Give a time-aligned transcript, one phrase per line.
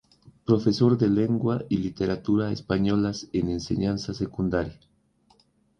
[0.45, 4.79] Profesor de Lengua y Literatura españolas en enseñanza secundaria.